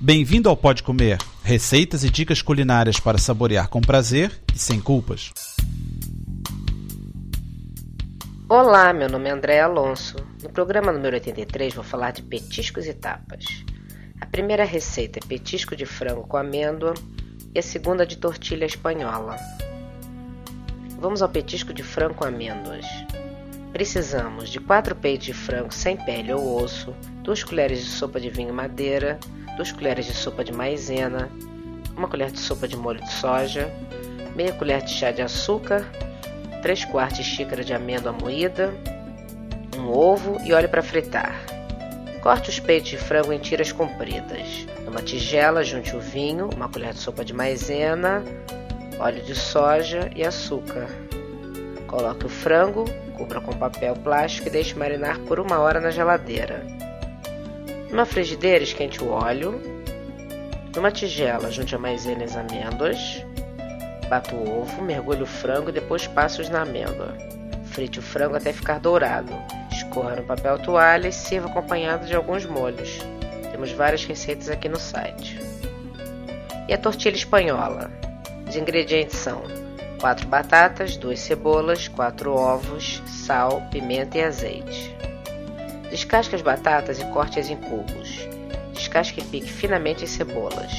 [0.00, 5.32] Bem-vindo ao Pode Comer, receitas e dicas culinárias para saborear com prazer e sem culpas.
[8.48, 10.14] Olá, meu nome é André Alonso.
[10.40, 13.44] No programa número 83 vou falar de petiscos e tapas.
[14.20, 16.94] A primeira receita é petisco de frango com amêndoa
[17.52, 19.36] e a segunda de tortilha espanhola.
[21.00, 22.86] Vamos ao petisco de frango com amêndoas.
[23.72, 28.30] Precisamos de 4 peitos de frango sem pele ou osso, 2 colheres de sopa de
[28.30, 29.18] vinho madeira,
[29.56, 31.30] 2 colheres de sopa de maizena,
[31.96, 33.70] 1 colher de sopa de molho de soja,
[34.34, 35.84] meia colher de chá de açúcar,
[36.62, 38.72] 3 quartos de xícara de amêndoa moída,
[39.76, 41.34] um ovo e óleo para fritar.
[42.22, 44.66] Corte os peitos de frango em tiras compridas.
[44.84, 48.24] Numa tigela, junte o vinho, uma colher de sopa de maizena,
[48.98, 50.88] óleo de soja e açúcar.
[51.86, 52.84] Coloque o frango,
[53.18, 56.64] cubra com papel plástico e deixe marinar por uma hora na geladeira.
[57.90, 59.60] Numa frigideira, esquente o óleo.
[60.74, 63.24] Numa tigela, junte a maizena e as amêndoas.
[64.08, 67.14] Bata o ovo, mergulhe o frango e depois passe-os na amêndoa.
[67.64, 69.32] Frite o frango até ficar dourado.
[69.72, 72.98] Escorra no papel toalha e sirva acompanhado de alguns molhos.
[73.50, 75.38] Temos várias receitas aqui no site.
[76.68, 77.90] E a tortilha espanhola?
[78.46, 79.42] Os ingredientes são
[80.00, 84.96] 4 batatas, 2 cebolas, 4 ovos, sal, pimenta e azeite.
[85.90, 88.28] Descasque as batatas e corte-as em cubos.
[88.72, 90.72] Descasque e pique finamente as cebolas.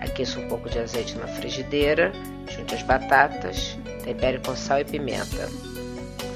[0.00, 2.12] Aqueça um pouco de azeite na frigideira,
[2.50, 5.48] junte as batatas, tempere com sal e pimenta.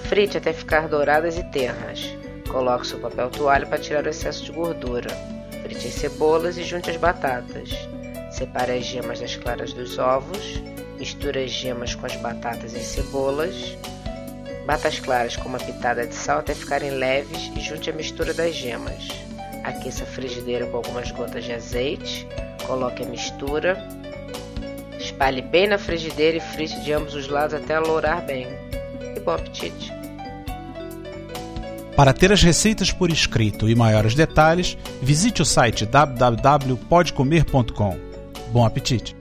[0.05, 2.17] Frite até ficar douradas e tenras.
[2.49, 5.09] Coloque seu papel toalha para tirar o excesso de gordura.
[5.63, 7.71] Frite as cebolas e junte as batatas.
[8.31, 10.63] Separe as gemas das claras dos ovos.
[11.01, 13.75] Misture as gemas com as batatas e cebolas.
[14.67, 18.35] Bata as claras com uma pitada de sal até ficarem leves e junte a mistura
[18.35, 19.09] das gemas.
[19.65, 22.29] Aqueça a frigideira com algumas gotas de azeite.
[22.67, 23.83] Coloque a mistura.
[24.99, 28.47] Espalhe bem na frigideira e frite de ambos os lados até alourar bem.
[29.17, 29.91] E bom apetite!
[31.97, 37.99] Para ter as receitas por escrito e maiores detalhes, visite o site www.podcomer.com.
[38.53, 39.20] Bom apetite!